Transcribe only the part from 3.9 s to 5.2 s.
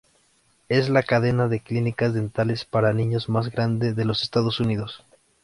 de los Estados Unidos.